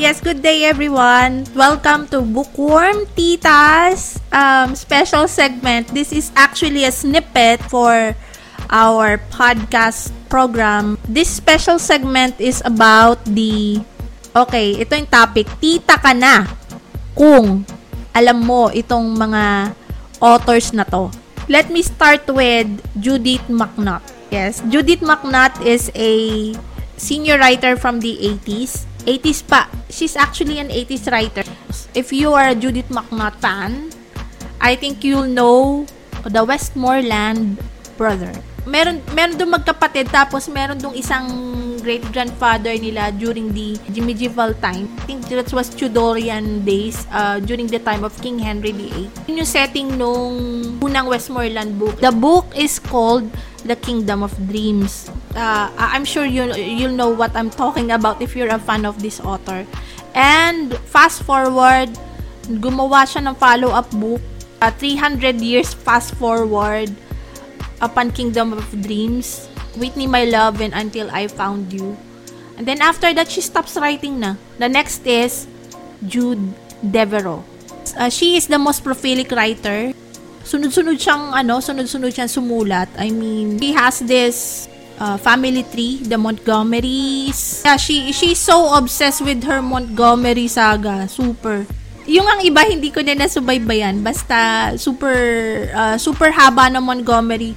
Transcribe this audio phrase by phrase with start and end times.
[0.00, 1.44] Yes, good day everyone.
[1.52, 5.92] Welcome to Bookworm Tita's um, special segment.
[5.92, 8.16] This is actually a snippet for
[8.72, 10.96] our podcast program.
[11.04, 13.84] This special segment is about the
[14.32, 15.44] Okay, ito yung topic.
[15.60, 16.48] Tita ka na
[17.12, 17.68] kung
[18.16, 19.76] alam mo itong mga
[20.16, 21.12] authors na to.
[21.44, 24.32] Let me start with Judith McNutt.
[24.32, 26.56] Yes, Judith McNutt is a
[26.96, 29.68] senior writer from the 80s 80s pa.
[29.88, 31.46] She's actually an 80s writer.
[31.94, 33.90] If you are a Judith McNutt fan,
[34.60, 35.86] I think you'll know
[36.24, 37.58] the Westmoreland
[37.96, 38.32] brother.
[38.68, 41.26] Meron meron dong magkapatid tapos meron dong isang
[41.80, 44.86] great grandfather nila during the medieval time.
[45.00, 49.08] I think that was Tudorian days uh, during the time of King Henry VIII.
[49.26, 50.36] Yun yung setting nung
[50.84, 51.96] unang Westmoreland book.
[52.04, 53.26] The book is called
[53.64, 55.08] The Kingdom of Dreams.
[55.34, 58.98] Uh, I'm sure you you'll know what I'm talking about if you're a fan of
[59.02, 59.66] this author.
[60.14, 61.94] And fast forward,
[62.58, 64.18] gumawa siya ng follow-up book,
[64.58, 66.90] uh, 300 years fast forward
[67.78, 69.46] upon Kingdom of Dreams,
[69.78, 71.94] Whitney My Love and Until I Found You.
[72.58, 74.34] And then after that, she stops writing na.
[74.58, 75.46] The next is
[76.04, 76.42] Jude
[76.82, 77.46] Devereaux.
[77.96, 79.94] Uh, she is the most prolific writer
[80.44, 82.90] sunod-sunod siyang ano, sunod-sunod siyang sumulat.
[82.98, 84.66] I mean, he has this
[85.00, 87.64] uh, family tree, the Montgomerys.
[87.64, 91.08] Yeah, she she's so obsessed with her Montgomery saga.
[91.08, 91.64] Super.
[92.04, 94.04] Yung ang iba hindi ko na nasubaybayan.
[94.04, 95.16] Basta super
[95.72, 97.56] uh, super haba ng Montgomery.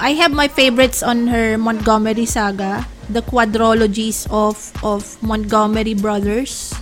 [0.00, 6.74] I have my favorites on her Montgomery saga, the quadrologies of of Montgomery brothers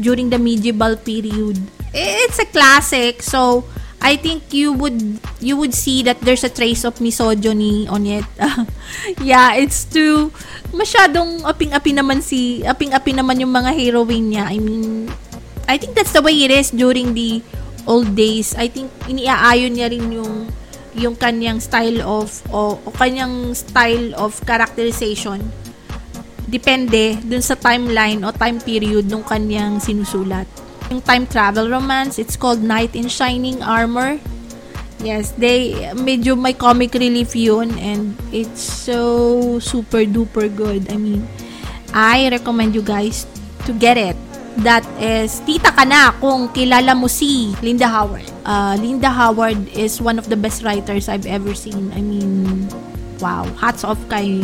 [0.00, 1.60] during the medieval period.
[1.96, 3.64] It's a classic, so
[4.00, 8.24] I think you would you would see that there's a trace of misogyny on it.
[9.24, 10.30] yeah, it's too
[10.70, 14.44] masyadong aping-api naman si aping-api naman yung mga heroine niya.
[14.52, 15.10] I mean,
[15.66, 17.42] I think that's the way it is during the
[17.88, 18.54] old days.
[18.54, 20.52] I think iniaayon niya rin yung
[20.96, 25.44] yung kanyang style of o, o kanyang style of characterization
[26.46, 30.48] depende dun sa timeline o time period nung kanyang sinusulat
[30.90, 32.18] yung time travel romance.
[32.18, 34.18] It's called Knight in Shining Armor.
[35.02, 40.88] Yes, they medyo may comic relief yun and it's so super duper good.
[40.90, 41.28] I mean,
[41.92, 43.28] I recommend you guys
[43.68, 44.16] to get it.
[44.64, 48.24] That is, tita ka na kung kilala mo si Linda Howard.
[48.40, 51.92] Uh, Linda Howard is one of the best writers I've ever seen.
[51.92, 52.64] I mean,
[53.20, 54.40] wow, hats off kay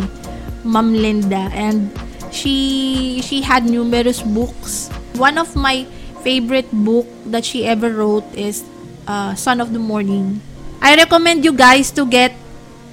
[0.61, 1.49] Ma'am Linda.
[1.49, 1.89] And
[2.29, 4.93] she she had numerous books.
[5.17, 5.89] One of my
[6.23, 8.63] favorite book that she ever wrote is
[9.05, 10.41] uh, Son of the Morning.
[10.81, 12.33] I recommend you guys to get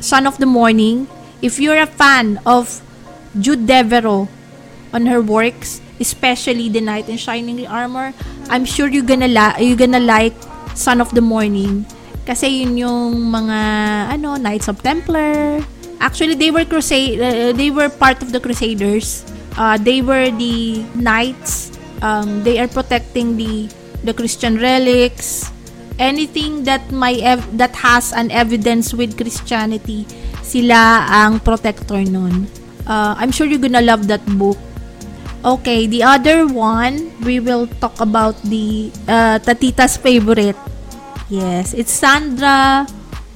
[0.02, 1.06] Son of the Morning
[1.41, 2.82] if you're a fan of
[3.38, 4.28] Jude Devereaux
[4.92, 8.12] on her works, especially The Knight in Shining Armor.
[8.50, 10.34] I'm sure you're gonna la- you're gonna like
[10.74, 11.86] Son of the Morning
[12.26, 13.58] kasi yun yung mga
[14.18, 15.62] ano Knights of Templar.
[16.00, 19.22] Actually, they were crusade uh, they were part of the Crusaders.
[19.58, 21.69] Uh, they were the knights
[22.02, 23.68] um, they are protecting the
[24.04, 25.52] the Christian relics,
[26.00, 30.08] anything that may ev- that has an evidence with Christianity,
[30.40, 32.48] sila ang protector nun.
[32.88, 34.56] Uh, I'm sure you're gonna love that book.
[35.40, 40.56] Okay, the other one, we will talk about the uh, Tatita's favorite.
[41.32, 42.84] Yes, it's Sandra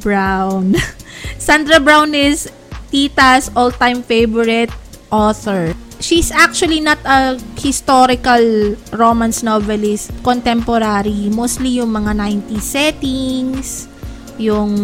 [0.04, 0.76] Brown.
[1.40, 2.52] Sandra Brown is
[2.92, 4.68] Tita's all-time favorite
[5.08, 5.72] author
[6.04, 11.32] she's actually not a historical romance novelist, contemporary.
[11.32, 13.88] Mostly yung mga 90s settings,
[14.36, 14.76] yung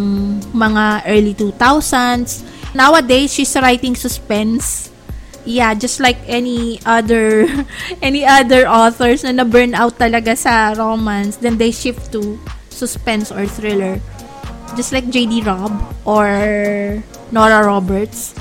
[0.56, 2.40] mga early 2000s.
[2.72, 4.88] Nowadays, she's writing suspense.
[5.44, 7.48] Yeah, just like any other
[8.08, 13.44] any other authors na na-burn out talaga sa romance, then they shift to suspense or
[13.44, 14.00] thriller.
[14.78, 15.42] Just like J.D.
[15.44, 15.74] Robb
[16.06, 16.30] or
[17.32, 18.36] Nora Roberts.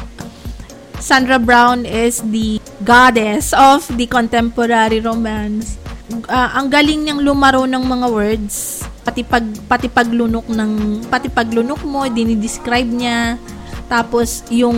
[1.00, 2.59] Sandra Brown is the
[2.90, 5.78] goddess of the contemporary romance.
[6.26, 10.72] Uh, ang galing niyang lumaro ng mga words, pati pag pati paglunok ng
[11.06, 13.38] pati paglunok mo, dinidescribe niya.
[13.86, 14.78] Tapos yung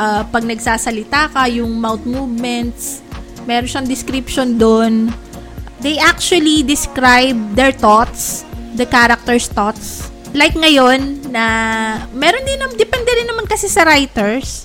[0.00, 3.04] uh, pag nagsasalita ka, yung mouth movements,
[3.44, 5.12] meron siyang description doon.
[5.84, 8.48] They actually describe their thoughts,
[8.80, 10.08] the character's thoughts.
[10.32, 11.44] Like ngayon na
[12.16, 14.64] meron din depende rin naman kasi sa writers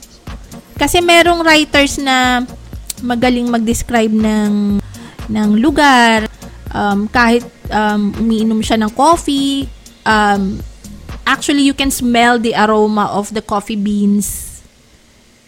[0.81, 2.41] kasi merong writers na
[3.01, 4.79] magaling mag-describe ng
[5.31, 6.29] ng lugar,
[6.73, 9.67] um, kahit um, umiinom siya ng coffee,
[10.05, 10.59] um,
[11.25, 14.61] actually you can smell the aroma of the coffee beans.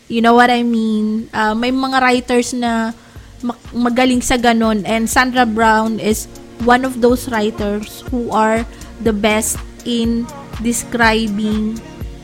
[0.08, 1.32] You know what I mean?
[1.34, 2.94] Uh, may mga writers na
[3.76, 4.88] magaling sa ganon.
[4.88, 6.32] And Sandra Brown is
[6.64, 8.64] one of those writers who are
[9.04, 10.24] the best in
[10.64, 11.76] describing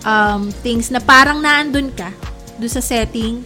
[0.07, 2.13] um, things na parang naandun ka
[2.55, 3.43] do sa setting.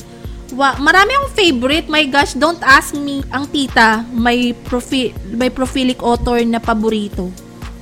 [0.53, 1.87] Wa, marami akong favorite.
[1.89, 3.25] My gosh, don't ask me.
[3.33, 7.33] Ang tita, may, profi, may prophilic author na paborito.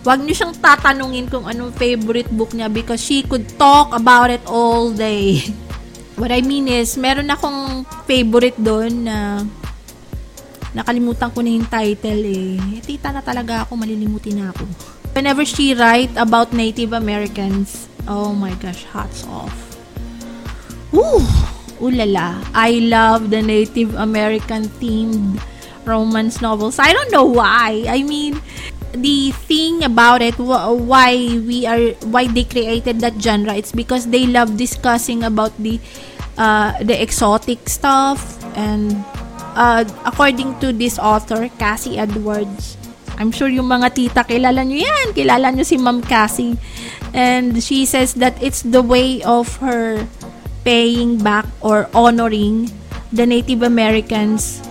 [0.01, 4.41] Huwag niyo siyang tatanungin kung anong favorite book niya because she could talk about it
[4.49, 5.43] all day.
[6.19, 9.45] What I mean is, meron akong favorite doon na
[10.71, 12.57] nakalimutan ko na yung title eh.
[12.81, 14.63] Tita na talaga ako, malilimutin na ako.
[15.11, 19.53] Whenever she write about Native Americans, oh my gosh, hats off.
[20.95, 21.19] Woo!
[21.81, 22.39] Ulala.
[22.53, 25.41] I love the Native American themed
[25.83, 26.77] romance novels.
[26.77, 27.89] I don't know why.
[27.89, 28.39] I mean,
[28.93, 31.15] the thing about it why
[31.47, 35.79] we are why they created that genre it's because they love discussing about the
[36.37, 38.19] uh, the exotic stuff
[38.57, 38.91] and
[39.55, 42.75] uh, according to this author Cassie Edwards
[43.15, 46.59] I'm sure yung mga tita kilala nyo yan kilala nyo si Ma'am Cassie
[47.15, 50.03] and she says that it's the way of her
[50.63, 52.69] paying back or honoring
[53.11, 54.61] the Native Americans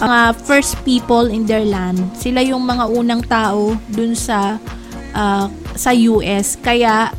[0.00, 1.98] uh, first people in their land.
[2.16, 4.58] Sila yung mga unang tao dun sa
[5.14, 6.56] uh, sa US.
[6.58, 7.12] Kaya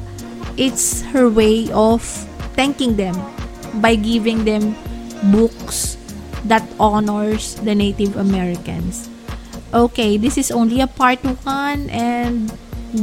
[0.56, 2.04] it's her way of
[2.56, 3.16] thanking them
[3.80, 4.76] by giving them
[5.32, 6.00] books
[6.48, 9.12] that honors the Native Americans.
[9.70, 12.50] Okay, this is only a part 1 and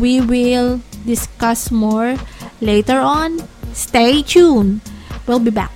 [0.03, 2.19] we will discuss more
[2.59, 3.39] later on.
[3.71, 4.83] Stay tuned.
[5.27, 5.76] We'll be back.